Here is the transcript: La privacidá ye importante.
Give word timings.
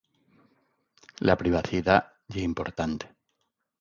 La 1.29 1.35
privacidá 1.41 1.97
ye 2.31 2.41
importante. 2.51 3.05